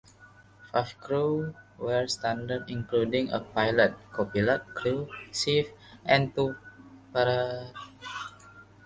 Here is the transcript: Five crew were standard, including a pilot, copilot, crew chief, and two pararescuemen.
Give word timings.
Five 0.71 0.97
crew 0.97 1.53
were 1.77 2.07
standard, 2.07 2.71
including 2.71 3.29
a 3.31 3.39
pilot, 3.39 3.93
copilot, 4.11 4.63
crew 4.73 5.07
chief, 5.31 5.67
and 6.03 6.33
two 6.33 6.55
pararescuemen. 7.13 7.69